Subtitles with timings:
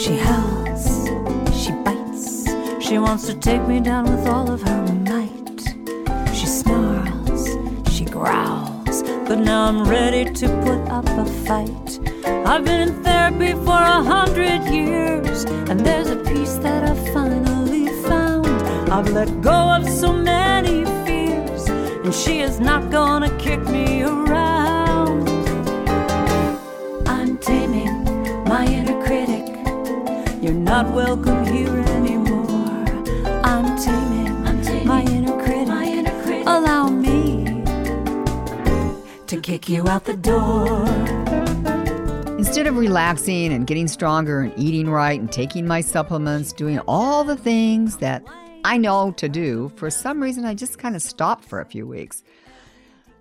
[0.00, 1.10] She howls,
[1.52, 2.48] she bites,
[2.80, 5.60] she wants to take me down with all of her might.
[6.34, 7.46] She snarls,
[7.90, 12.00] she growls, but now I'm ready to put up a fight.
[12.46, 17.88] I've been in therapy for a hundred years, and there's a peace that I finally
[18.04, 18.46] found.
[18.90, 24.59] I've let go of so many fears, and she is not gonna kick me around.
[30.50, 32.84] You're not welcome here anymore.
[33.44, 36.44] I'm taming, my, inner critic.
[36.44, 37.44] Allow me
[39.28, 40.88] to kick you out the door.
[42.36, 47.22] Instead of relaxing and getting stronger and eating right and taking my supplements, doing all
[47.22, 48.24] the things that
[48.64, 51.86] I know to do, for some reason I just kind of stopped for a few
[51.86, 52.24] weeks.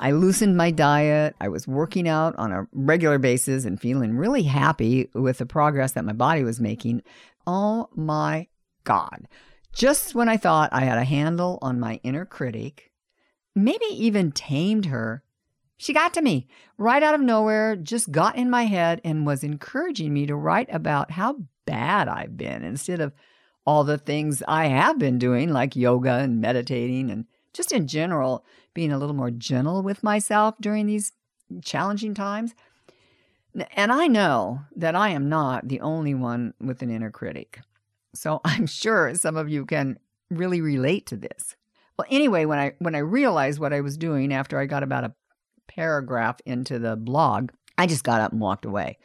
[0.00, 1.36] I loosened my diet.
[1.40, 5.92] I was working out on a regular basis and feeling really happy with the progress
[5.92, 7.02] that my body was making.
[7.46, 8.48] Oh my
[8.84, 9.28] God.
[9.74, 12.90] Just when I thought I had a handle on my inner critic,
[13.54, 15.22] maybe even tamed her,
[15.76, 19.44] she got to me right out of nowhere, just got in my head and was
[19.44, 23.12] encouraging me to write about how bad I've been instead of
[23.66, 28.44] all the things I have been doing, like yoga and meditating, and just in general,
[28.74, 31.12] being a little more gentle with myself during these
[31.62, 32.54] challenging times.
[33.72, 37.60] And I know that I am not the only one with an inner critic.
[38.14, 39.98] So I'm sure some of you can
[40.30, 41.56] really relate to this.
[41.98, 45.04] Well, anyway, when I when I realized what I was doing after I got about
[45.04, 45.14] a
[45.68, 48.98] paragraph into the blog, I just got up and walked away.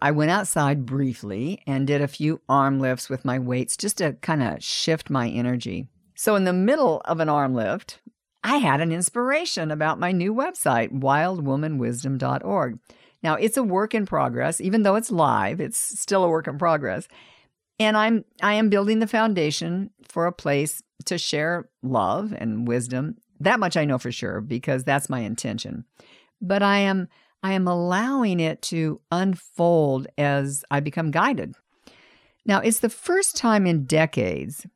[0.00, 4.14] I went outside briefly and did a few arm lifts with my weights just to
[4.14, 5.86] kind of shift my energy.
[6.14, 8.00] So, in the middle of an arm lift,
[8.42, 12.78] I had an inspiration about my new website, wildwomanwisdom.org.
[13.22, 16.58] Now, it's a work in progress, even though it's live, it's still a work in
[16.58, 17.08] progress.
[17.80, 23.16] And I'm I am building the foundation for a place to share love and wisdom.
[23.40, 25.84] That much I know for sure because that's my intention.
[26.40, 27.08] But I am
[27.42, 31.54] I am allowing it to unfold as I become guided.
[32.46, 34.66] Now, it's the first time in decades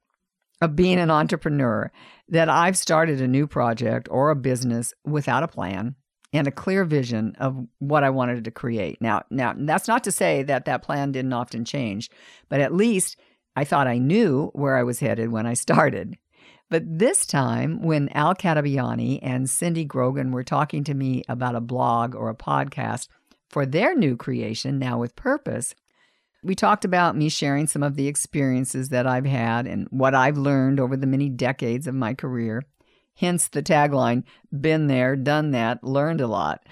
[0.60, 1.91] of being an entrepreneur
[2.28, 5.94] that I've started a new project or a business without a plan
[6.32, 9.00] and a clear vision of what I wanted to create.
[9.00, 12.10] Now, now that's not to say that that plan didn't often change,
[12.48, 13.16] but at least
[13.56, 16.16] I thought I knew where I was headed when I started.
[16.70, 21.62] But this time, when Al Catabiani and Cindy Grogan were talking to me about a
[21.62, 23.08] blog or a podcast
[23.48, 25.74] for their new creation, Now with Purpose,
[26.43, 30.38] we talked about me sharing some of the experiences that I've had and what I've
[30.38, 32.62] learned over the many decades of my career.
[33.16, 34.22] Hence the tagline
[34.59, 36.65] been there, done that, learned a lot.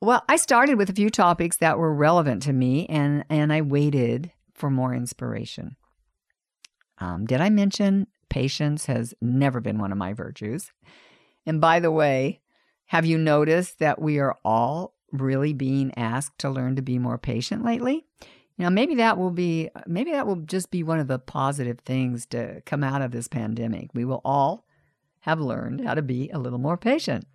[0.00, 3.60] Well, I started with a few topics that were relevant to me and, and I
[3.60, 5.76] waited for more inspiration.
[6.98, 10.72] Um, did I mention patience has never been one of my virtues?
[11.44, 12.40] And by the way,
[12.86, 17.18] have you noticed that we are all really being asked to learn to be more
[17.18, 18.06] patient lately?
[18.56, 22.24] Now, maybe that will be, maybe that will just be one of the positive things
[22.26, 23.90] to come out of this pandemic.
[23.94, 24.64] We will all
[25.20, 27.26] have learned how to be a little more patient.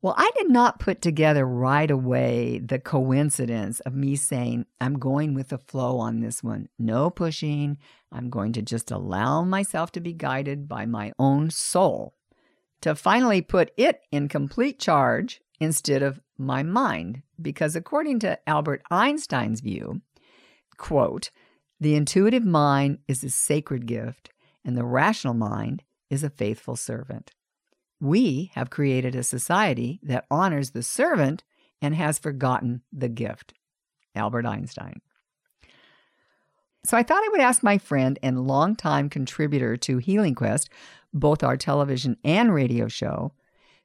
[0.00, 5.34] Well, I did not put together right away the coincidence of me saying, I'm going
[5.34, 6.68] with the flow on this one.
[6.78, 7.78] No pushing.
[8.12, 12.14] I'm going to just allow myself to be guided by my own soul
[12.80, 18.82] to finally put it in complete charge instead of my mind because according to Albert
[18.90, 20.00] Einstein's view,
[20.76, 21.30] quote,
[21.80, 24.30] the intuitive mind is a sacred gift
[24.64, 27.32] and the rational mind is a faithful servant.
[28.00, 31.44] We have created a society that honors the servant
[31.80, 33.54] and has forgotten the gift.
[34.14, 35.00] Albert Einstein.
[36.84, 40.68] So I thought I would ask my friend and longtime contributor to Healing Quest,
[41.12, 43.32] both our television and radio show,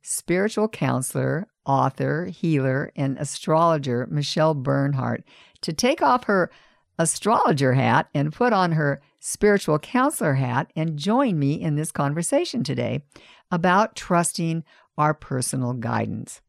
[0.03, 5.23] spiritual counselor, author, healer, and astrologer Michelle Bernhardt
[5.61, 6.51] to take off her
[6.99, 12.63] astrologer hat and put on her spiritual counselor hat and join me in this conversation
[12.63, 13.01] today
[13.49, 14.63] about trusting
[14.97, 16.41] our personal guidance.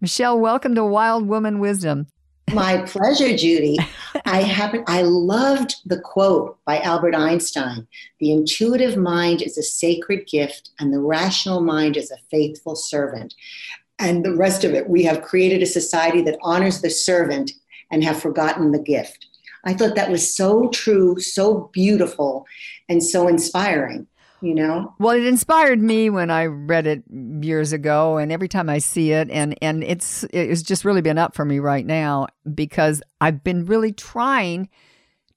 [0.00, 2.08] Michelle, welcome to Wild Woman Wisdom.
[2.52, 3.78] My pleasure, Judy.
[4.24, 7.86] I happen I loved the quote by Albert Einstein.
[8.20, 13.34] The intuitive mind is a sacred gift and the rational mind is a faithful servant.
[13.98, 17.52] And the rest of it, we have created a society that honors the servant
[17.90, 19.26] and have forgotten the gift.
[19.64, 22.46] I thought that was so true, so beautiful,
[22.88, 24.06] and so inspiring
[24.40, 27.02] you know well it inspired me when i read it
[27.40, 31.18] years ago and every time i see it and and it's it's just really been
[31.18, 34.68] up for me right now because i've been really trying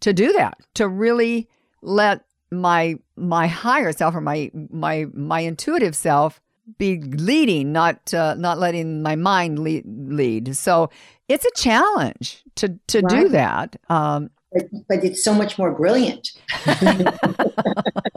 [0.01, 1.47] to do that, to really
[1.81, 6.41] let my my higher self or my my my intuitive self
[6.77, 10.55] be leading, not uh, not letting my mind lead, lead.
[10.57, 10.89] So
[11.29, 13.77] it's a challenge to to do that.
[13.89, 16.33] Um, but, but it's so much more brilliant.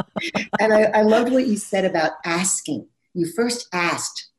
[0.60, 2.86] and I, I loved what you said about asking.
[3.14, 4.30] You first asked.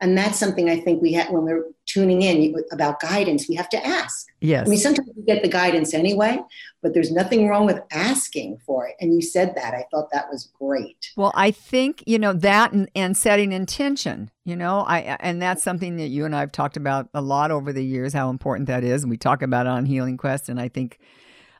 [0.00, 3.68] And that's something I think we have when we're tuning in about guidance, we have
[3.70, 4.28] to ask.
[4.40, 4.66] yes.
[4.66, 6.38] I mean, sometimes we get the guidance anyway,
[6.82, 8.94] but there's nothing wrong with asking for it.
[9.00, 9.74] And you said that.
[9.74, 11.10] I thought that was great.
[11.16, 14.30] Well, I think you know that and, and setting intention.
[14.44, 17.50] You know, I and that's something that you and I have talked about a lot
[17.50, 18.12] over the years.
[18.12, 20.48] How important that is, and we talk about it on Healing Quest.
[20.48, 20.98] And I think,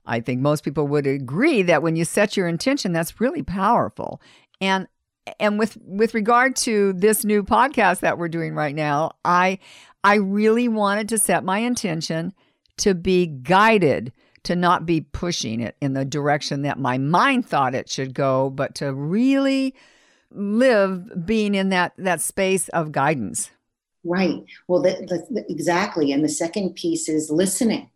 [0.09, 4.21] I think most people would agree that when you set your intention, that's really powerful.
[4.61, 4.89] And
[5.39, 9.59] and with with regard to this new podcast that we're doing right now, I
[10.03, 12.33] I really wanted to set my intention
[12.79, 14.13] to be guided
[14.45, 18.49] to not be pushing it in the direction that my mind thought it should go,
[18.49, 19.75] but to really
[20.31, 23.51] live being in that that space of guidance.
[24.05, 24.45] Right.
[24.69, 26.13] Well, the, the, the- exactly.
[26.13, 27.91] And the second piece is listening.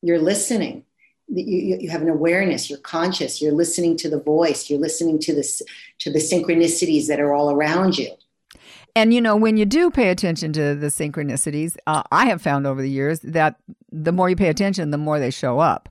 [0.00, 0.84] You're listening.
[1.28, 2.68] You, you, have an awareness.
[2.68, 3.40] You're conscious.
[3.40, 4.68] You're listening to the voice.
[4.68, 5.62] You're listening to the s-
[6.00, 8.10] to the synchronicities that are all around you.
[8.94, 12.66] And you know, when you do pay attention to the synchronicities, uh, I have found
[12.66, 13.56] over the years that
[13.90, 15.88] the more you pay attention, the more they show up.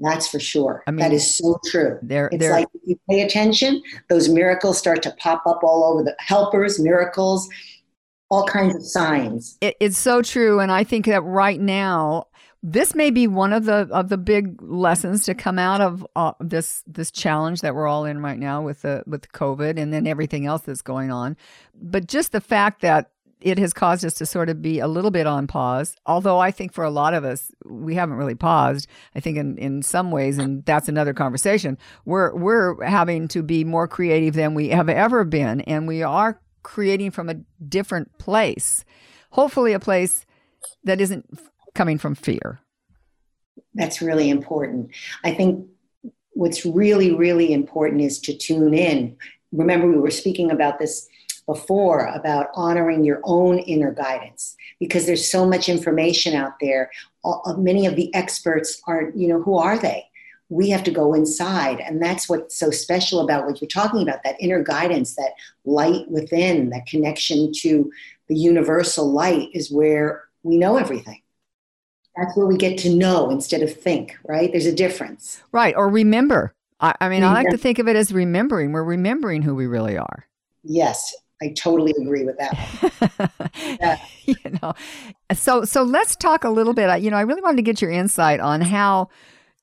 [0.00, 0.84] That's for sure.
[0.86, 1.98] I mean, that is so true.
[2.02, 5.84] They're It's they're like if you pay attention, those miracles start to pop up all
[5.84, 7.48] over the helpers, miracles,
[8.30, 9.56] all kinds of signs.
[9.60, 12.26] it, it's so true, and I think that right now
[12.62, 16.32] this may be one of the of the big lessons to come out of uh,
[16.40, 20.06] this this challenge that we're all in right now with the with COVID and then
[20.06, 21.36] everything else that's going on.
[21.74, 23.10] But just the fact that
[23.40, 25.94] it has caused us to sort of be a little bit on pause.
[26.06, 28.88] Although I think for a lot of us, we haven't really paused.
[29.14, 31.78] I think in, in some ways, and that's another conversation.
[32.04, 36.40] We're we're having to be more creative than we have ever been, and we are
[36.62, 38.84] creating from a different place.
[39.30, 40.26] Hopefully, a place
[40.84, 41.26] that isn't
[41.74, 42.60] coming from fear.
[43.74, 44.90] That's really important.
[45.24, 45.66] I think
[46.32, 49.16] what's really, really important is to tune in.
[49.52, 51.08] Remember, we were speaking about this
[51.46, 56.90] before about honoring your own inner guidance because there's so much information out there.
[57.24, 60.04] Uh, Many of the experts are, you know, who are they?
[60.50, 61.80] We have to go inside.
[61.80, 65.32] And that's what's so special about what you're talking about that inner guidance, that
[65.64, 67.90] light within, that connection to
[68.28, 71.22] the universal light is where we know everything.
[72.18, 74.50] That's where we get to know instead of think, right?
[74.50, 75.42] There's a difference.
[75.52, 75.74] Right.
[75.76, 76.54] Or remember.
[76.80, 78.72] I, I mean, I like to think of it as remembering.
[78.72, 80.26] We're remembering who we really are.
[80.62, 83.32] Yes, I totally agree with that.
[83.80, 83.98] Yeah.
[84.24, 84.74] you know
[85.32, 87.90] so so let's talk a little bit you know i really wanted to get your
[87.90, 89.08] insight on how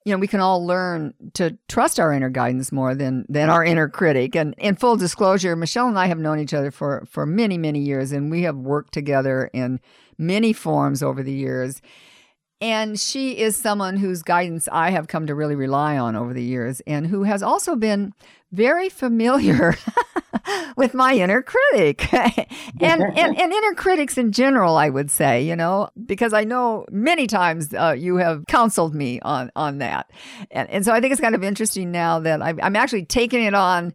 [0.04, 3.64] you know we can all learn to trust our inner guidance more than than our
[3.64, 7.26] inner critic and in full disclosure michelle and i have known each other for for
[7.26, 9.80] many many years and we have worked together in
[10.18, 11.82] many forms over the years
[12.66, 16.42] and she is someone whose guidance I have come to really rely on over the
[16.42, 18.12] years and who has also been
[18.52, 19.76] very familiar
[20.76, 22.48] with my inner critic and,
[22.82, 27.28] and, and inner critics in general, I would say, you know, because I know many
[27.28, 30.10] times uh, you have counseled me on, on that.
[30.50, 33.44] And, and so I think it's kind of interesting now that I'm, I'm actually taking
[33.44, 33.94] it on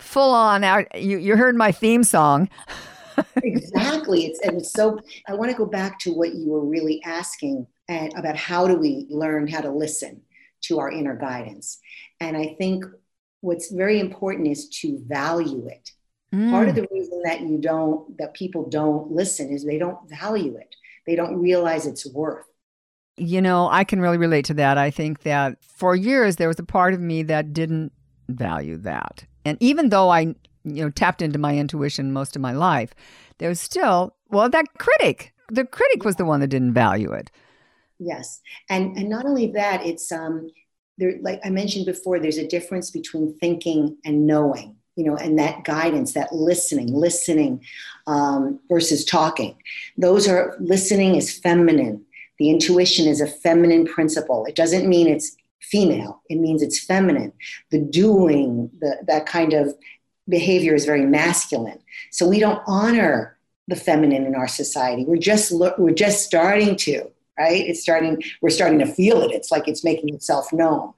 [0.00, 1.00] full on out.
[1.00, 2.50] You, you heard my theme song.
[3.42, 4.26] exactly.
[4.26, 8.12] It's and so I want to go back to what you were really asking and
[8.16, 10.22] about how do we learn how to listen
[10.62, 11.78] to our inner guidance.
[12.20, 12.84] And I think
[13.40, 15.90] what's very important is to value it.
[16.32, 16.76] Part of mm.
[16.76, 20.74] the reason that you don't that people don't listen is they don't value it.
[21.06, 22.46] They don't realize its worth.
[23.18, 24.78] You know, I can really relate to that.
[24.78, 27.92] I think that for years there was a part of me that didn't
[28.28, 29.26] value that.
[29.44, 30.20] And even though I,
[30.64, 32.94] you know, tapped into my intuition most of my life,
[33.36, 35.34] there was still, well, that critic.
[35.50, 37.30] The critic was the one that didn't value it.
[38.04, 40.50] Yes, and and not only that, it's um,
[40.98, 41.14] there.
[41.20, 44.76] Like I mentioned before, there's a difference between thinking and knowing.
[44.96, 47.64] You know, and that guidance, that listening, listening
[48.06, 49.56] um, versus talking.
[49.96, 52.04] Those are listening is feminine.
[52.38, 54.44] The intuition is a feminine principle.
[54.44, 56.20] It doesn't mean it's female.
[56.28, 57.32] It means it's feminine.
[57.70, 59.74] The doing, the that kind of
[60.28, 61.78] behavior is very masculine.
[62.10, 65.04] So we don't honor the feminine in our society.
[65.06, 67.66] We're just we're just starting to right?
[67.66, 69.32] It's starting, we're starting to feel it.
[69.32, 70.92] It's like it's making itself known.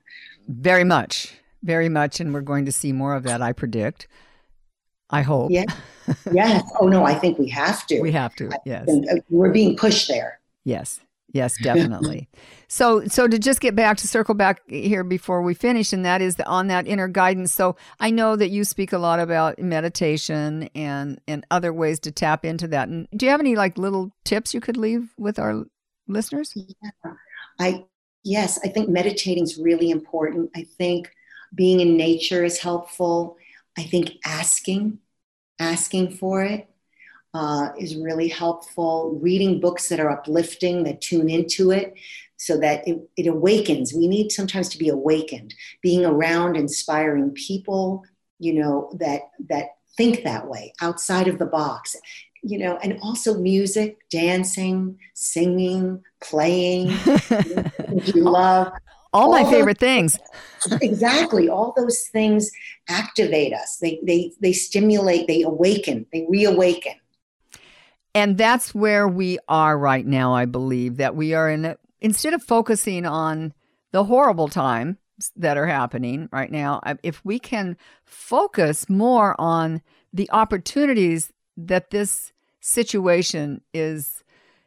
[0.49, 2.21] Very much, very much.
[2.21, 4.09] And we're going to see more of that, I predict.
[5.11, 5.51] I hope.
[5.51, 5.65] Yeah.
[6.33, 6.69] yes.
[6.81, 8.01] Oh, no, I think we have to.
[8.01, 8.51] We have to.
[8.65, 8.89] Yes.
[8.89, 10.41] Uh, we're being pushed there.
[10.65, 11.01] Yes.
[11.35, 12.29] Yes, definitely.
[12.69, 16.23] so, so to just get back to circle back here before we finish, and that
[16.23, 17.53] is the, on that inner guidance.
[17.53, 22.13] So, I know that you speak a lot about meditation and and other ways to
[22.13, 22.89] tap into that.
[22.89, 25.65] And do you have any like little tips you could leave with our
[26.09, 26.53] listeners?
[26.55, 27.13] Yeah.
[27.59, 27.85] I
[28.23, 30.51] yes, I think meditating is really important.
[30.57, 31.11] I think
[31.55, 33.37] being in nature is helpful.
[33.77, 34.99] I think asking,
[35.59, 36.69] asking for it
[37.35, 39.19] uh, is really helpful.
[39.21, 41.95] Reading books that are uplifting, that tune into it,
[42.37, 43.93] so that it, it awakens.
[43.93, 45.55] We need sometimes to be awakened.
[45.83, 48.05] Being around inspiring people,
[48.39, 51.97] you know, that that think that way, outside of the box.
[52.47, 56.89] You know, and also music, dancing, singing, playing,
[58.05, 58.73] you love.
[59.15, 60.19] All, all my favorite things.
[60.83, 61.49] exactly.
[61.49, 62.51] All those things
[62.89, 63.79] activate us.
[63.81, 66.95] They, they, they stimulate, they awaken, they reawaken.
[68.15, 72.35] And that's where we are right now, I believe, that we are in, a, instead
[72.35, 73.55] of focusing on
[73.93, 74.97] the horrible times
[75.37, 79.83] that are happening right now, if we can focus more on
[80.13, 82.33] the opportunities that this
[82.65, 84.25] situation is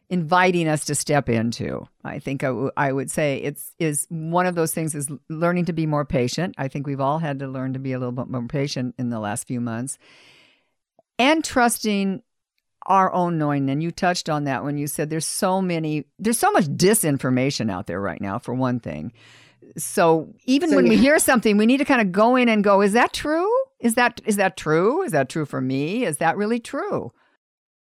[0.10, 1.86] inviting us to step into.
[2.04, 5.66] I think I, w- I would say it's is one of those things is learning
[5.66, 6.56] to be more patient.
[6.58, 9.10] I think we've all had to learn to be a little bit more patient in
[9.10, 9.98] the last few months.
[11.20, 12.22] And trusting
[12.86, 16.38] our own knowing and you touched on that when you said there's so many there's
[16.38, 19.12] so much disinformation out there right now for one thing
[19.76, 20.92] so even so, when yeah.
[20.92, 23.52] we hear something we need to kind of go in and go is that true
[23.82, 27.12] is that is that true is that true for me is that really true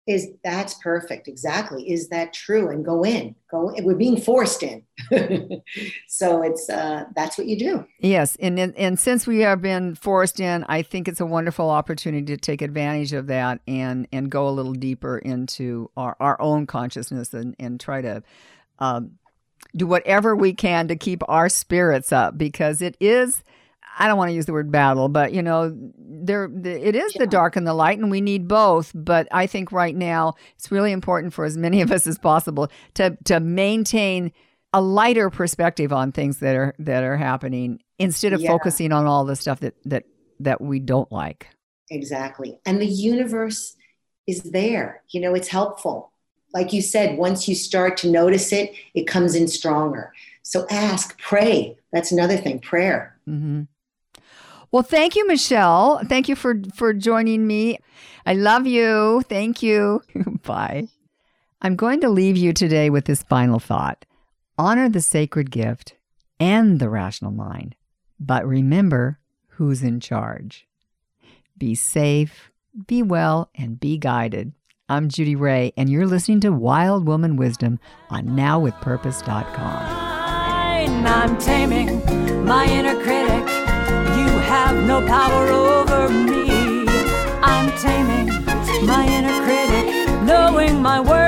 [0.07, 4.83] is that's perfect exactly is that true and go in go we're being forced in.
[6.09, 7.87] So it's uh that's what you do.
[8.01, 11.71] Yes and, and and since we have been forced in i think it's a wonderful
[11.71, 16.41] opportunity to take advantage of that and and go a little deeper into our our
[16.41, 18.23] own consciousness and and try to
[18.79, 19.13] um
[19.77, 23.43] do whatever we can to keep our spirits up because it is
[23.99, 27.21] I don't want to use the word battle, but you know, there it is yeah.
[27.21, 28.93] the dark and the light, and we need both.
[28.95, 32.71] But I think right now it's really important for as many of us as possible
[32.95, 34.33] to to maintain
[34.73, 38.49] a lighter perspective on things that are that are happening instead of yeah.
[38.49, 40.05] focusing on all the stuff that that
[40.41, 41.49] that we don't like.
[41.91, 43.77] Exactly, and the universe
[44.27, 45.03] is there.
[45.11, 46.13] You know, it's helpful.
[46.55, 50.13] Like you said, once you start to notice it, it comes in stronger.
[50.43, 51.77] So ask, pray.
[51.93, 52.59] That's another thing.
[52.59, 53.17] Prayer.
[53.29, 53.63] Mm-hmm.
[54.73, 56.01] Well, thank you, Michelle.
[56.07, 57.79] Thank you for for joining me.
[58.25, 59.23] I love you.
[59.29, 60.03] Thank you.
[60.43, 60.89] Bye.
[61.61, 64.05] I'm going to leave you today with this final thought.
[64.59, 65.95] Honor the sacred gift
[66.41, 67.77] and the rational mind,
[68.19, 70.67] but remember who's in charge.
[71.57, 72.51] Be safe,
[72.87, 74.53] be well, and be guided.
[74.89, 77.79] I'm Judy Ray, and you're listening to Wild Woman Wisdom
[78.11, 80.03] on NowWithPurpose.com.
[81.07, 83.62] I'm taming my inner critic
[84.53, 86.85] have no power over me.
[87.43, 88.29] I'm taming
[88.87, 89.87] my inner critic,
[90.25, 91.22] knowing my worth